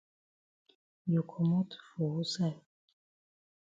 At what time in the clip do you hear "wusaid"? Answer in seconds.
2.13-2.57